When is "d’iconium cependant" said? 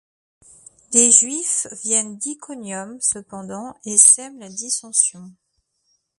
2.17-3.75